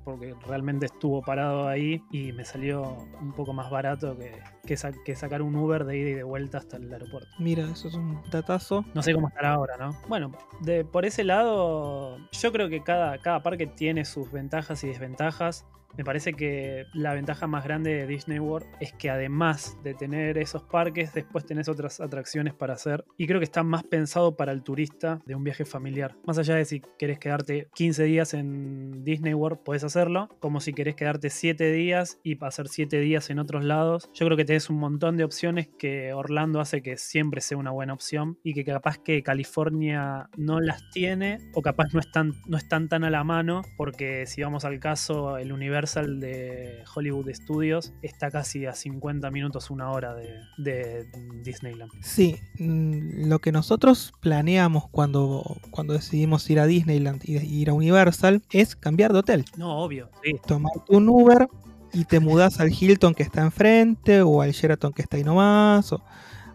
[0.05, 4.31] porque realmente estuvo parado ahí y me salió un poco más barato que,
[4.65, 7.29] que, sa que, sacar un Uber de ida y de vuelta hasta el aeropuerto.
[7.39, 8.85] Mira, eso es un datazo.
[8.95, 9.97] No sé cómo estará ahora, ¿no?
[10.09, 14.89] Bueno, de, por ese lado, yo creo que cada, cada parque tiene sus ventajas y
[14.89, 15.67] desventajas.
[15.97, 20.39] Me parece que la ventaja más grande de Disney World es que además de tener
[20.39, 23.05] esos parques, después tenés otras atracciones para hacer.
[23.17, 26.17] Y creo que está más pensado para el turista de un viaje familiar.
[26.27, 30.29] Más allá de si querés quedarte 15 días en Disney World, podés hacerlo.
[30.41, 34.11] Como si querés quedarte 7 días y pasar 7 días en otros lados.
[34.15, 37.73] Yo creo que tenés un montón de opciones que Orlando hace que siempre sea una
[37.73, 38.39] buena opción.
[38.45, 41.39] Y que capaz que California no las tiene.
[41.55, 43.63] O capaz no están, no están tan a la mano.
[43.77, 49.71] Porque si vamos al caso, el universo de Hollywood Studios está casi a 50 minutos,
[49.71, 51.05] una hora de, de,
[51.43, 51.91] Disneyland.
[52.01, 57.73] Sí, mm, lo que nosotros planeamos cuando, cuando decidimos ir a Disneyland y ir a
[57.73, 59.45] Universal es cambiar de hotel.
[59.57, 60.37] No, obvio, sí.
[60.47, 61.49] Tomar un Uber
[61.95, 65.93] y te mudas al Hilton que está enfrente o al Sheraton que está ahí nomás.
[65.93, 66.03] O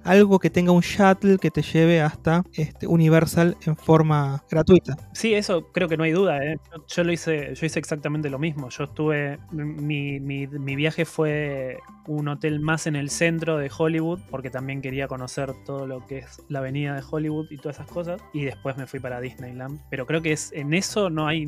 [0.04, 4.98] algo que tenga un shuttle que te lleve hasta este Universal en forma gratuita.
[5.14, 6.44] Sí, eso creo que no hay duda.
[6.44, 6.58] ¿eh?
[6.72, 8.70] Yo, yo, lo hice, yo hice exactamente lo mismo.
[8.70, 14.20] Yo estuve, mi, mi, mi, viaje fue un hotel más en el centro de Hollywood,
[14.30, 17.88] porque también quería conocer todo lo que es la avenida de Hollywood y todas esas
[17.88, 18.22] cosas.
[18.34, 19.80] Y después me fui para Disneyland.
[19.90, 21.48] Pero creo que es, en eso no hay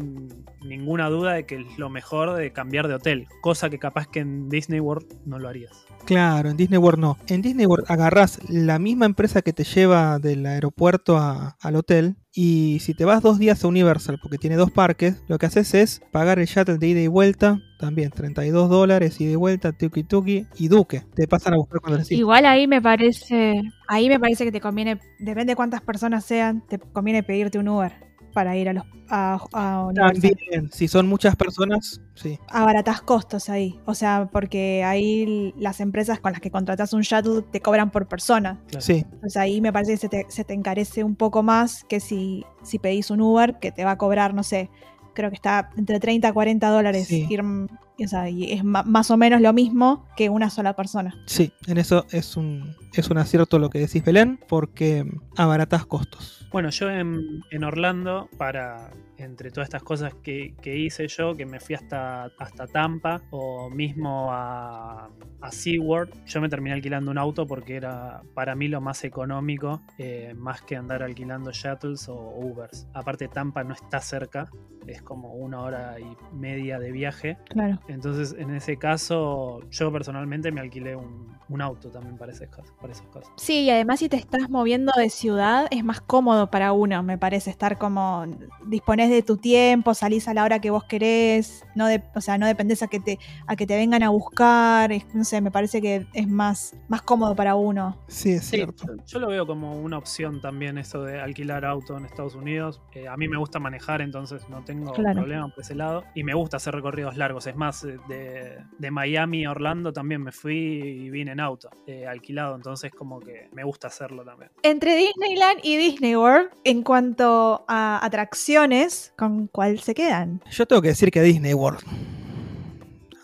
[0.65, 3.27] ninguna duda de que es lo mejor de cambiar de hotel.
[3.41, 5.85] Cosa que capaz que en Disney World no lo harías.
[6.05, 7.17] Claro, en Disney World no.
[7.27, 12.17] En Disney World agarras la misma empresa que te lleva del aeropuerto a, al hotel.
[12.33, 15.73] Y si te vas dos días a Universal porque tiene dos parques, lo que haces
[15.73, 20.03] es pagar el shuttle de ida y vuelta, también 32 dólares ida y vuelta, tuki
[20.03, 21.03] tuki y duque.
[21.13, 22.19] Te pasan a buscar cuando necesitas.
[22.19, 26.65] Igual ahí me parece, ahí me parece que te conviene, depende de cuántas personas sean,
[26.67, 29.89] te conviene pedirte un Uber para ir a los a, a.
[29.93, 32.39] También, si son muchas personas, sí.
[32.49, 33.79] Abaratas costos ahí.
[33.85, 38.07] O sea, porque ahí las empresas con las que contratas un shuttle te cobran por
[38.07, 38.59] persona.
[38.67, 38.81] Claro.
[38.81, 39.05] Sí.
[39.11, 42.45] Entonces ahí me parece que se te, se te encarece un poco más que si,
[42.63, 44.69] si pedís un Uber que te va a cobrar, no sé,
[45.13, 47.27] creo que está entre 30 a 40 dólares Sí.
[47.29, 51.13] ir, o sea, y es más o menos lo mismo que una sola persona.
[51.27, 56.40] Sí, en eso es un, es un acierto lo que decís, Belén, porque abaratas costos.
[56.51, 61.59] Bueno, yo en, Orlando, para entre todas estas cosas que, que hice yo, que me
[61.59, 65.09] fui hasta, hasta Tampa o mismo a,
[65.41, 69.81] a SeaWorld, yo me terminé alquilando un auto porque era para mí lo más económico,
[69.97, 72.87] eh, más que andar alquilando shuttles o Ubers.
[72.93, 74.49] Aparte, Tampa no está cerca,
[74.87, 77.37] es como una hora y media de viaje.
[77.49, 77.79] Claro.
[77.87, 82.73] Entonces, en ese caso, yo personalmente me alquilé un, un auto también para, ese caso,
[82.79, 83.31] para esos casos.
[83.37, 87.17] Sí, y además si te estás moviendo de ciudad es más cómodo para uno, me
[87.17, 88.25] parece, estar como
[88.65, 92.37] disponés de tu tiempo, salís a la hora que vos querés, no de, o sea,
[92.37, 95.51] no dependés a que te a que te vengan a buscar, es- no sé, me
[95.51, 97.97] parece que es más más cómodo para uno.
[98.07, 98.85] Sí, es Sí, cierto.
[98.87, 102.81] yo, yo lo veo como una opción también eso de alquilar auto en Estados Unidos.
[102.93, 105.19] Eh, a mí me gusta manejar, entonces no tengo Claro.
[105.19, 106.05] problema por ese lado.
[106.15, 107.47] Y me gusta hacer recorridos largos.
[107.47, 111.69] Es más, eh, de, de Miami a Orlando también me fui y vine en auto,
[111.87, 112.55] eh, alquilado.
[112.55, 114.51] Entonces como que me gusta hacerlo también.
[114.63, 120.41] Entre Disneyland y Disney World, en cuanto a atracciones, ¿con cuál se quedan?
[120.51, 121.81] Yo tengo que decir que Disney World.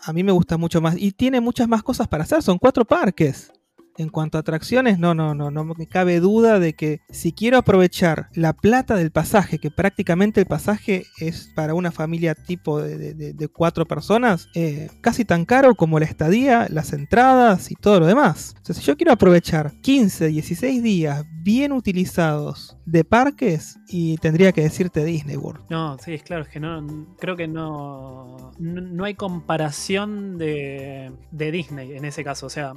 [0.04, 0.96] A mí me gusta mucho más.
[0.96, 2.42] Y tiene muchas más cosas para hacer.
[2.42, 3.52] Son cuatro parques.
[3.98, 7.58] En cuanto a atracciones, no, no, no, no me cabe duda de que si quiero
[7.58, 13.48] aprovechar la plata del pasaje, que prácticamente el pasaje es para una familia tipo de,
[13.52, 18.54] cuatro personas, eh, casi tan caro como la estadía, las entradas y todo lo demás.
[18.62, 24.52] O sea, si yo quiero aprovechar 15, 16 días bien utilizados de parques, y tendría
[24.52, 25.64] que decirte Disney World.
[25.70, 26.86] No, sí, es claro, es que no,
[27.18, 32.46] creo que no, no, hay comparación de, de Disney en ese caso.
[32.46, 32.74] O sea,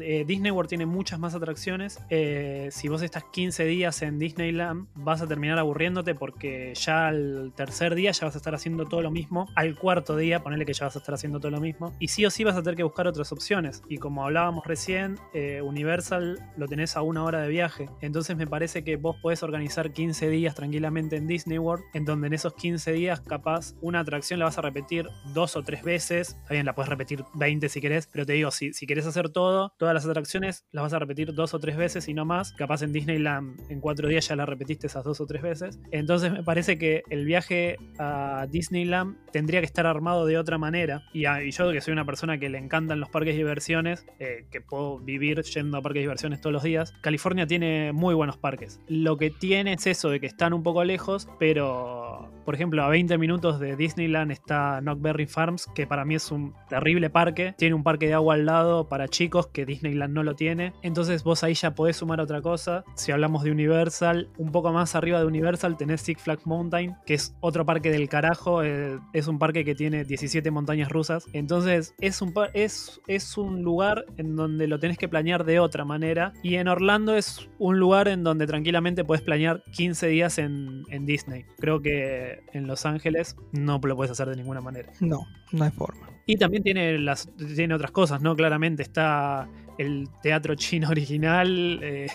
[0.00, 2.00] eh, Disney World tiene muchas más atracciones.
[2.10, 7.52] Eh, si vos estás 15 días en Disneyland, vas a terminar aburriéndote porque ya al
[7.56, 9.48] tercer día ya vas a estar haciendo todo lo mismo.
[9.54, 11.92] Al cuarto día, ponele que ya vas a estar haciendo todo lo mismo.
[11.98, 13.82] Y sí o sí vas a tener que buscar otras opciones.
[13.88, 17.88] Y como hablábamos recién, eh, Universal lo tenés a una hora de viaje.
[18.00, 22.28] Entonces me parece que vos podés organizar 15 días tranquilamente en Disney World, en donde
[22.28, 26.36] en esos 15 días capaz una atracción la vas a repetir dos o tres veces.
[26.42, 29.30] Está bien, la puedes repetir 20 si querés, pero te digo, si, si querés hacer
[29.36, 32.52] todas las atracciones las vas a repetir dos o tres veces y no más.
[32.52, 35.78] Capaz en Disneyland en cuatro días ya las repetiste esas dos o tres veces.
[35.90, 41.02] Entonces me parece que el viaje a Disneyland tendría que estar armado de otra manera.
[41.12, 44.46] Y, a- y yo que soy una persona que le encantan los parques diversiones, eh,
[44.50, 48.80] que puedo vivir yendo a parques diversiones todos los días, California tiene muy buenos parques.
[48.88, 52.88] Lo que tiene es eso de que están un poco lejos, pero por ejemplo a
[52.88, 57.54] 20 minutos de Disneyland está Knockberry Farms, que para mí es un terrible parque.
[57.58, 60.72] Tiene un parque de agua al lado para chicos que Disneyland no lo tiene.
[60.82, 62.84] Entonces vos ahí ya podés sumar otra cosa.
[62.94, 67.14] Si hablamos de Universal, un poco más arriba de Universal tenés Six Flags Mountain, que
[67.14, 68.62] es otro parque del carajo.
[68.62, 71.26] eh, es un parque que tiene 17 montañas rusas.
[71.32, 75.84] Entonces es un, es, es un lugar en donde lo tenés que planear de otra
[75.84, 76.32] manera.
[76.42, 81.06] Y en Orlando es un lugar en donde tranquilamente podés planear 15 días en, en
[81.06, 81.44] Disney.
[81.58, 84.92] Creo que en Los Ángeles no lo puedes hacer de ninguna manera.
[85.00, 86.15] No, no hay forma.
[86.26, 88.34] Y también tiene, las, tiene otras cosas, ¿no?
[88.34, 91.78] Claramente está el teatro chino original.
[91.82, 92.08] eh,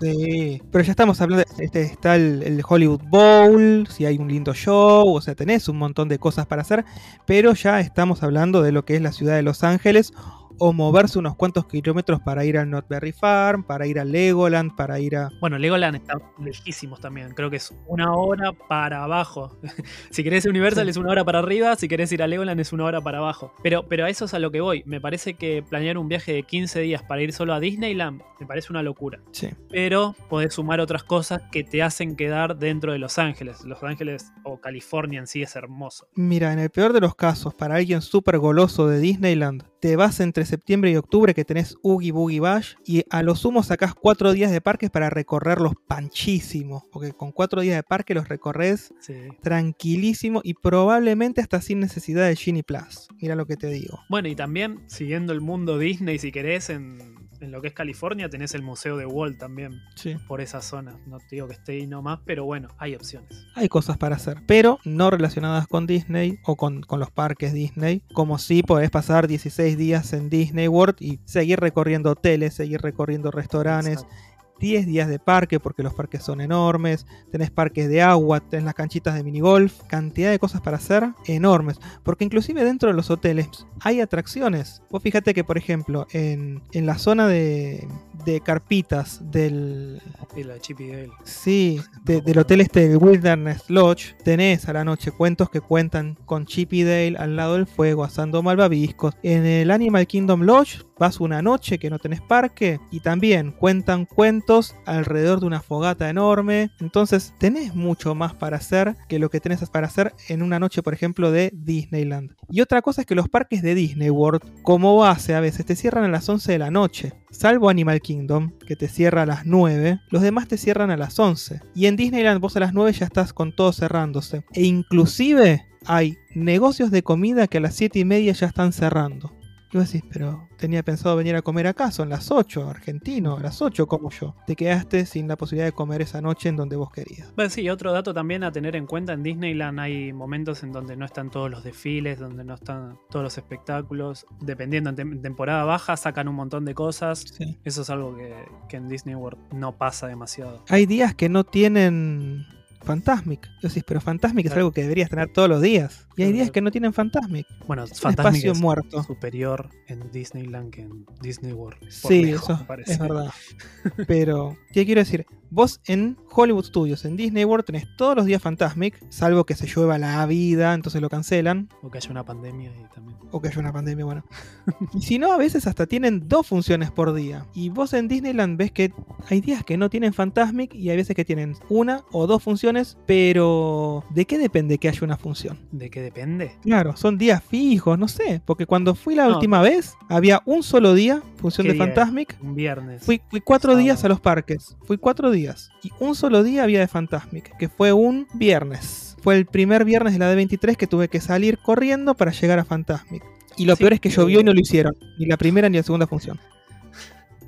[0.00, 4.54] Sí, pero ya estamos hablando, este, está el, el Hollywood Bowl, si hay un lindo
[4.54, 6.84] show, o sea, tenés un montón de cosas para hacer,
[7.26, 10.12] pero ya estamos hablando de lo que es la ciudad de Los Ángeles,
[10.58, 14.98] o moverse unos cuantos kilómetros para ir al Notberry Farm, para ir a Legoland, para
[15.00, 15.30] ir a...
[15.40, 17.32] bueno, Legoland está lejísimos también.
[17.34, 19.56] Creo que es una hora para abajo.
[20.10, 20.90] si querés ir a Universal Sí.
[20.90, 23.52] es una hora para arriba, si querés ir a Legoland es una hora para abajo.
[23.62, 24.82] Pero, pero a eso es a lo que voy.
[24.86, 28.46] Me parece que planear un viaje de 15 días para ir solo a Disneyland me
[28.46, 29.20] parece una locura.
[29.32, 33.64] Sí, pero podés sumar otras cosas que te hacen quedar dentro de Los Ángeles.
[33.64, 36.06] Los Ángeles o California en sí es hermoso.
[36.14, 40.20] Mira, en el peor de los casos, para alguien súper goloso de Disneyland, te vas
[40.20, 44.32] entre septiembre y octubre que tenés Oogie Boogie Bash y a lo sumo sacás cuatro
[44.32, 49.14] días de parques para recorrerlos panchísimos, porque con cuatro días de parque los recorres Sí.
[49.42, 53.08] tranquilísimo y probablemente hasta sin necesidad de Genie Plus.
[53.20, 53.98] Mira lo que te digo.
[54.08, 58.28] Bueno, y también siguiendo el mundo Disney, si querés, en, en lo que es California,
[58.28, 60.16] tenés el Museo de Walt también Sí.
[60.26, 60.96] por esa zona.
[61.06, 63.46] No te digo que esté ahí nomás, pero bueno, hay opciones.
[63.54, 68.02] Hay cosas para hacer, pero no relacionadas con Disney o con, con los parques Disney,
[68.12, 73.30] como si podés pasar 16 días en Disney World y seguir recorriendo hoteles, seguir recorriendo
[73.30, 74.14] restaurantes, Exacto.
[74.58, 78.74] 10 días de parque porque los parques son enormes, tenés parques de agua, tenés las
[78.74, 83.48] canchitas de minigolf, cantidad de cosas para hacer enormes, porque inclusive dentro de los hoteles
[83.80, 84.82] hay atracciones.
[84.90, 87.86] Vos fíjate que por ejemplo en, en la zona de,
[88.24, 90.00] de carpitas del
[90.36, 91.10] la de Chip y Dale.
[91.24, 96.16] Sí, de- del hotel este, el Wilderness Lodge, tenés a la noche cuentos que cuentan
[96.24, 99.14] con Chip y Dale al lado del fuego, asando malvaviscos.
[99.22, 104.04] En el Animal Kingdom Lodge vas una noche que no tenés parque y también cuentan
[104.04, 106.70] cuentos alrededor de una fogata enorme.
[106.80, 110.82] Entonces tenés mucho más para hacer que lo que tenés para hacer en una noche,
[110.82, 112.34] por ejemplo, de Disneyland.
[112.48, 115.74] Y otra cosa es que los parques de Disney World, como base, a veces te
[115.76, 117.12] cierran a las 11 de la noche.
[117.30, 121.18] Salvo Animal Kingdom, que te cierra a las 9, los demás te cierran a las
[121.18, 121.60] 11.
[121.74, 124.44] Y en Disneyland vos a las 9 ya estás con todo cerrándose.
[124.52, 129.37] E inclusive hay negocios de comida que a las 7 y media ya están cerrando.
[129.70, 133.40] Y vos decís, pero tenía pensado venir a comer acá, son las 8, argentino, a
[133.40, 134.34] las 8 como yo.
[134.46, 137.32] Te quedaste sin la posibilidad de comer esa noche en donde vos querías.
[137.36, 140.96] Bueno, sí, otro dato también a tener en cuenta, en Disneyland hay momentos en donde
[140.96, 144.26] no están todos los desfiles, donde no están todos los espectáculos.
[144.40, 147.20] Dependiendo, en, tem- en temporada baja sacan un montón de cosas.
[147.36, 147.58] Sí.
[147.64, 148.34] Eso es algo que,
[148.68, 150.64] que en Disney World no pasa demasiado.
[150.70, 152.46] Hay días que no tienen
[152.88, 153.46] Fantasmic.
[153.46, 156.06] Y vos decís, pero Fantasmic es algo que deberías tener todos los días.
[156.16, 157.46] Y hay días que no tienen Fantasmic.
[157.66, 159.02] Bueno, Es Fantasmic espacio es muerto.
[159.04, 161.78] superior en Disneyland que en Disney World.
[161.90, 163.30] Sí, lejos, eso es verdad.
[164.08, 165.26] Pero, ¿qué quiero decir?
[165.50, 169.66] Vos en Hollywood Studios, en Disney World, tenés todos los días Fantasmic, salvo que se
[169.66, 173.16] llueva la vida, entonces lo cancelan, O que haya una pandemia y también.
[173.30, 174.24] o que haya una pandemia, bueno.
[174.94, 177.46] Y si no, a veces hasta tienen dos funciones por día.
[177.54, 178.92] Y vos en Disneyland ves que
[179.30, 182.98] hay días que no tienen Fantasmic y hay veces que tienen una o dos funciones,
[183.06, 185.58] pero ¿de qué depende que haya una función?
[185.72, 186.52] ¿De qué depende?
[186.62, 189.34] Claro, son días fijos, no sé, porque cuando fui la No.
[189.36, 191.86] última vez, había un solo día, función ¿Qué de día?
[191.86, 193.02] Fantasmic, Un viernes.
[193.02, 193.82] Fui, fui cuatro Sábado.
[193.84, 194.76] días a los parques.
[194.84, 195.37] Fui cuatro días.
[195.82, 199.16] Y un solo día había de Fantasmic, que fue un viernes.
[199.22, 202.64] Fue el primer viernes de la D23 que tuve que salir corriendo para llegar a
[202.64, 203.22] Fantasmic.
[203.56, 204.94] Y lo Sí, peor es que eh, llovió y no lo hicieron.
[205.18, 206.38] Ni la primera ni la segunda función.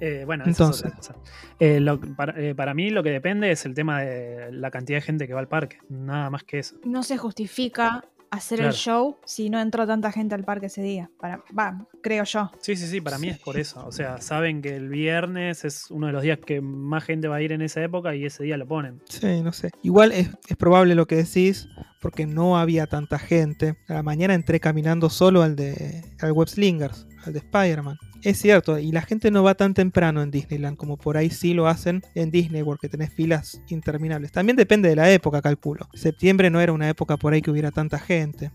[0.00, 0.84] Eh, bueno, eso Entonces.
[0.86, 1.14] es otra cosa.
[1.58, 4.96] Eh, lo- para, eh, para mí lo que depende es el tema de la cantidad
[4.98, 5.78] de gente que va al parque.
[5.90, 6.76] Nada más que eso.
[6.84, 11.10] No se justifica hacer el show si no entró tanta gente al parque ese día.
[11.18, 12.50] Para, va, creo yo.
[12.60, 13.84] Sí, sí, sí, para mí es por eso.
[13.86, 17.36] O sea, saben que el viernes es uno de los días que más gente va
[17.36, 19.02] a ir en esa época y ese día lo ponen.
[19.08, 19.70] Sí, no sé.
[19.82, 21.68] Igual es, es probable lo que decís,
[22.00, 23.76] porque no había tanta gente.
[23.88, 27.98] A la mañana entré caminando solo al de al Web Slingers, al de Spider-Man.
[28.22, 31.54] Es cierto, y la gente no va tan temprano en Disneyland como por ahí sí
[31.54, 34.32] lo hacen en Disney, porque tenés filas interminables.
[34.32, 35.88] También depende de la época, calculo.
[35.94, 38.50] Septiembre no era una época por ahí que hubiera tanta gente.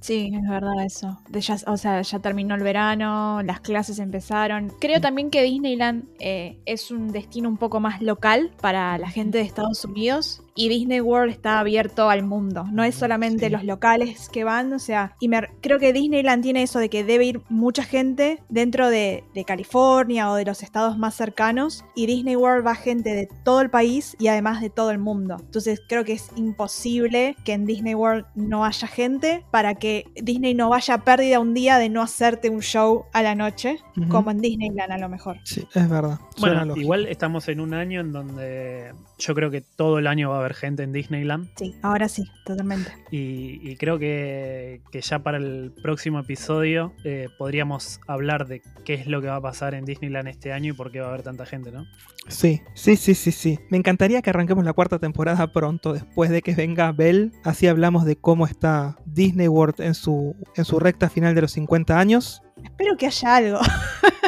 [0.00, 1.18] Sí, es verdad eso.
[1.30, 4.70] Ya, o sea, ya terminó el verano, las clases empezaron.
[4.80, 9.38] Creo también que Disneyland eh, es un destino un poco más local para la gente
[9.38, 12.64] de Estados Unidos y Disney World está abierto al mundo.
[12.72, 13.52] No es solamente Sí.
[13.52, 17.04] los locales que van, o sea, y me- creo que Disneyland tiene eso de que
[17.04, 22.06] debe ir mucha gente dentro de, de California o de los estados más cercanos y
[22.06, 25.36] Disney World va gente de todo el país y además de todo el mundo.
[25.40, 30.54] Entonces creo que es imposible que en Disney World no haya gente para que Disney
[30.54, 33.78] no vaya a pérdida un día de no hacerte un show a la noche,
[34.10, 35.38] como en Disneyland a lo mejor.
[35.44, 36.18] Sí, es verdad.
[36.36, 36.80] Suena Bueno, lógico.
[36.82, 40.40] igual estamos en un año en donde yo creo que todo el año va a
[40.40, 41.48] haber gente en Disneyland.
[41.56, 42.90] Sí, ahora sí, totalmente.
[43.10, 48.94] Y, y creo que, que ya para el próximo episodio eh, podríamos hablar de qué
[48.94, 51.08] es lo que va a pasar en Disneyland este año y por qué va a
[51.10, 51.86] haber tanta gente, ¿no?
[52.28, 53.58] Sí, sí, sí, sí, sí.
[53.70, 57.32] Me encantaría que arranquemos la cuarta temporada pronto, después de que venga Bell.
[57.44, 61.52] Así hablamos de cómo está Disney World en su, en su recta final de los
[61.52, 62.42] 50 años.
[62.62, 63.60] Espero que haya algo.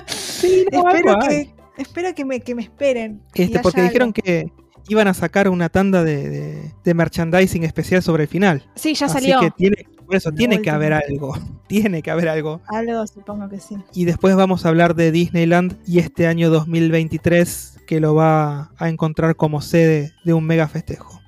[0.06, 3.22] Sí, espero que, espero que me, que me esperen.
[3.34, 4.22] Este, porque dijeron algo.
[4.22, 4.52] que
[4.88, 8.64] iban a sacar una tanda de, de- de merchandising especial sobre el final.
[8.74, 9.40] Sí, ya Así salió.
[9.40, 11.36] que tiene, por eso La tiene que haber algo.
[11.68, 12.62] Tiene que haber algo.
[12.68, 13.76] Algo supongo que sí.
[13.92, 18.88] Y después vamos a hablar de Disneyland y este año 2023 que lo va a
[18.88, 21.20] encontrar como sede de un mega festejo.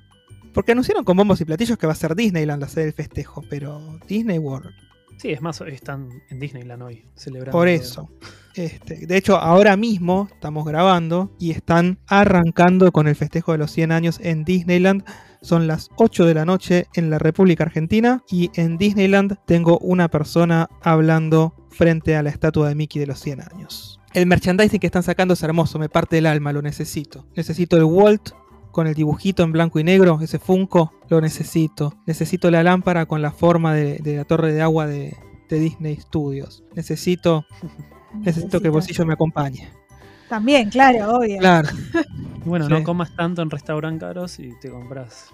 [0.53, 3.43] Porque anunciaron con bombos y platillos que va a ser Disneyland la sede del festejo,
[3.49, 4.71] pero Disney World.
[5.17, 7.51] Sí, es más, están en Disneyland hoy, celebrando.
[7.57, 8.09] Por eso.
[8.55, 13.71] Este, de hecho, ahora mismo estamos grabando y están arrancando con el festejo de los
[13.71, 15.03] 100 años en Disneyland.
[15.41, 20.09] Son las 8 de la noche en la República Argentina y en Disneyland tengo una
[20.09, 23.99] persona hablando frente a la estatua de Mickey de los 100 años.
[24.13, 27.25] El merchandising que están sacando es hermoso, me parte el alma, lo necesito.
[27.35, 28.31] Necesito el Walt
[28.71, 31.93] con el dibujito en blanco y negro, ese Funko, lo necesito.
[32.05, 35.15] Necesito la lámpara con la forma de, la torre de agua de
[35.49, 36.63] Disney Studios.
[36.75, 37.45] Necesito
[38.15, 39.69] Necesito que el bolsillo me acompañe.
[40.29, 41.39] También, claro, obvio.
[41.39, 41.69] Claro.
[42.45, 42.71] Y bueno, Sí.
[42.73, 45.27] no comas tanto en restaurantes caros y te compras.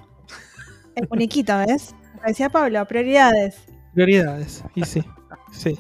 [0.95, 1.93] El muñequito, ¿ves?
[2.15, 3.55] Lo decía Pablo, prioridades.
[3.93, 4.63] Prioridades.
[4.73, 5.03] Y sí.
[5.51, 5.77] Sí.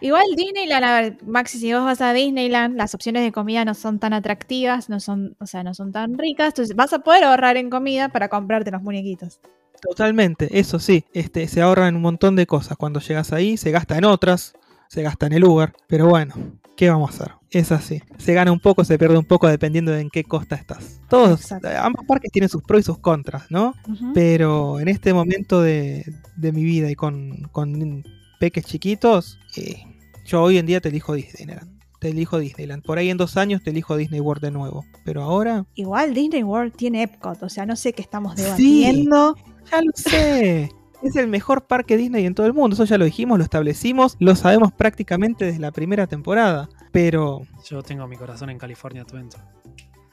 [0.00, 3.74] Igual Disneyland, a ver, Maxi, si vos vas a Disneyland, las opciones de comida no
[3.74, 7.24] son tan atractivas, no son, o sea, no son tan ricas, entonces vas a poder
[7.24, 9.40] ahorrar en comida para comprarte los muñequitos.
[9.80, 12.76] Totalmente, eso sí, este, se ahorra en un montón de cosas.
[12.76, 14.54] Cuando llegas ahí, se gasta en otras,
[14.94, 16.34] se gasta en el lugar, pero bueno,
[16.76, 17.32] ¿qué vamos a hacer?
[17.50, 18.00] Es así.
[18.18, 21.00] Se gana un poco, se pierde un poco dependiendo de en qué costa estás.
[21.08, 21.68] Todos, Exacto.
[21.80, 23.74] ambos parques tienen sus pros y sus contras, ¿no?
[24.14, 26.04] Pero en este momento de,
[26.36, 28.04] de mi vida y con, con
[28.40, 29.82] peques chiquitos, eh,
[30.24, 31.74] yo hoy en día te elijo Disneyland.
[32.00, 32.82] Te elijo Disneyland.
[32.84, 34.84] Por ahí en dos años te elijo Disney World de nuevo.
[35.04, 38.42] Pero ahora, Igual Disney World tiene Epcot, o sea, no sé qué estamos Sí.
[38.42, 39.36] debatiendo.
[39.70, 40.70] ya lo sé.
[41.04, 42.74] Es el mejor parque Disney en todo el mundo.
[42.74, 46.68] Eso ya lo dijimos, lo establecimos, lo sabemos prácticamente desde la primera temporada.
[46.92, 49.42] Pero, Yo tengo mi corazón en California Adventure.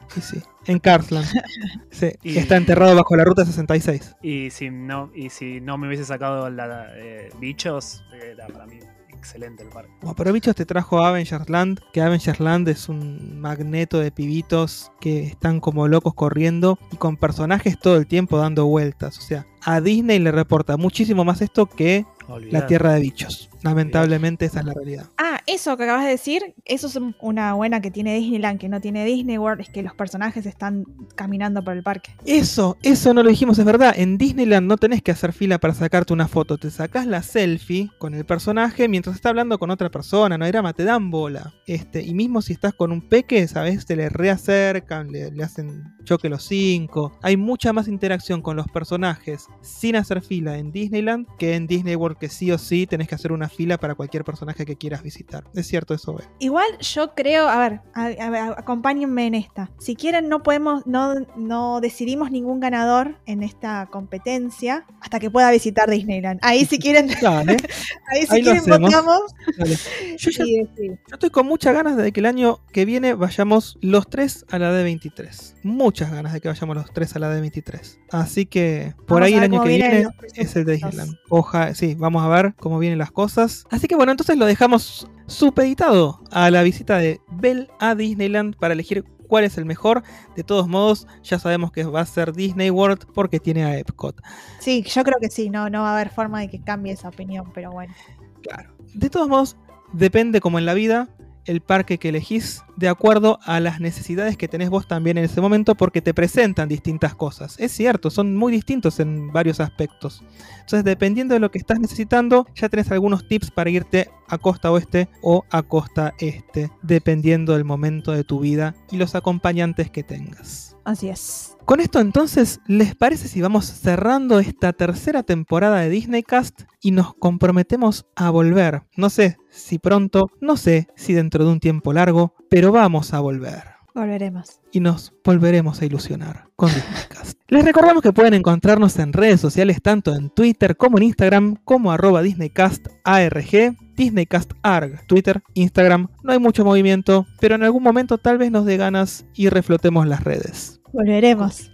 [0.10, 0.42] sí, sí.
[0.68, 1.26] En Carsland.
[1.92, 4.16] Sí, Y- está enterrado bajo la ruta 66.
[4.22, 8.80] Y si no, y si no me hubiese sacado la, eh, bichos, era para mí
[9.22, 9.92] excelente el parque.
[10.02, 14.92] Bueno, pero bichos te trajo Avengers Land, que Avengers Land es un magneto de pibitos
[15.00, 19.20] que están como locos corriendo y con personajes todo el tiempo dando vueltas.
[19.20, 22.06] O sea, a Disney le reporta muchísimo más esto que
[22.50, 22.66] la.
[22.66, 23.51] Tierra de Bichos.
[23.64, 25.06] Lamentablemente esa es la realidad.
[25.18, 28.70] Ah, eso que acabas de decir, eso es un- una buena que tiene Disneyland, que
[28.70, 30.86] no tiene Disney World, es que los personajes están
[31.16, 32.12] caminando por el parque.
[32.26, 33.94] Eso, eso no lo dijimos, es verdad.
[33.96, 36.58] En Disneyland no tenés que hacer fila para sacarte una foto.
[36.58, 40.38] Te sacás la selfie con el personaje mientras está hablando con otra persona.
[40.38, 41.54] No hay drama, te dan bola.
[41.68, 45.84] Este, y mismo si estás con un peque, sabes, te le reacercan, le, le hacen
[46.04, 47.18] choque los cinco.
[47.22, 51.96] Hay mucha más interacción con los personajes sin hacer fila en Disneyland que en Disney
[51.96, 55.04] World, que sí o sí tenés que hacer una fila para cualquier personaje que quieras
[55.04, 55.44] visitar.
[55.54, 56.28] Es cierto eso, Ben.
[56.40, 59.70] Igual yo creo, a ver, a- a ver, acompáñenme en esta.
[59.80, 65.50] Si quieren, no podemos, no, no decidimos ningún ganador en esta competencia hasta que pueda
[65.52, 66.40] visitar Disneyland.
[66.44, 67.58] Ahí si quieren, Dale,
[68.12, 69.22] ahí si Ahí quieren votamos.
[69.58, 69.76] dale.
[70.18, 70.44] Yo ya.
[70.82, 74.60] Yo estoy con muchas ganas de que el año que viene vayamos los tres a
[74.60, 75.56] la D23.
[75.64, 77.98] Muchas ganas de que vayamos los tres a la D23.
[78.12, 80.74] Así que por Vamos ahí el año que viene es el de.
[80.74, 81.16] Disneyland.
[81.30, 83.41] Oja, sí, vamos a ver cómo vienen las cosas.
[83.70, 88.74] Así que bueno, entonces lo dejamos supeditado a la visita de Bell a Disneyland para
[88.74, 90.04] elegir cuál es el mejor.
[90.36, 94.22] De todos modos, ya sabemos que va a ser Disney World porque tiene a Epcot.
[94.60, 97.08] Sí, yo creo que sí, no, no va a haber forma de que cambie esa
[97.08, 97.94] opinión, pero bueno.
[98.42, 98.76] Claro.
[98.94, 99.56] De todos modos,
[99.94, 101.08] depende como en la vida
[101.46, 105.42] el parque que elegís de acuerdo a las necesidades que tenés vos también en ese
[105.42, 107.56] momento porque te presentan distintas cosas.
[107.60, 110.24] Es cierto, son muy distintos en varios aspectos.
[110.54, 114.72] Entonces, dependiendo de lo que estás necesitando, ya tenés algunos tips para irte a costa
[114.72, 120.04] oeste o a costa este, dependiendo del momento de tu vida y los acompañantes que
[120.04, 120.71] tengas.
[120.84, 121.58] Así es.
[121.66, 126.92] Con esto entonces, ¿les parece si vamos cerrando esta tercera temporada de Disney Cast y
[126.92, 128.84] nos comprometemos a volver?
[128.98, 133.20] No sé si pronto, no sé si dentro de un tiempo largo, pero vamos a
[133.20, 133.64] volver.
[133.94, 134.62] Volveremos.
[134.72, 137.40] Y nos volveremos a ilusionar con Disneycast.
[137.50, 141.92] Les recordamos que pueden encontrarnos en redes sociales tanto en Twitter como en Instagram como
[141.92, 143.76] arroba DisneycastARG,
[144.06, 146.08] DisneycastArg, Twitter, Instagram.
[146.24, 150.08] No hay mucho movimiento, pero en algún momento tal vez nos dé ganas y reflotemos
[150.08, 150.82] las redes.
[150.92, 151.72] Volveremos.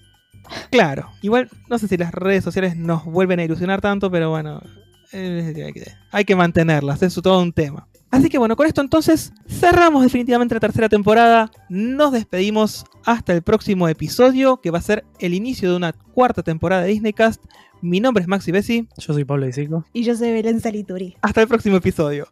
[0.72, 4.62] Claro, igual no sé si las redes sociales nos vuelven a ilusionar tanto, pero bueno,
[5.12, 7.88] eh, hay que- hay que mantenerlas, es todo un tema.
[8.10, 13.42] Así que bueno, con esto entonces cerramos definitivamente la tercera temporada, nos despedimos hasta el
[13.42, 17.44] próximo episodio, que va a ser el inicio de una cuarta temporada de Disneycast.
[17.82, 19.86] Mi nombre es Maxi Bessi, Yo soy Pablo Isico.
[19.94, 21.16] Y yo soy Belén Salituri.
[21.22, 22.28] hasta el próximo episodio.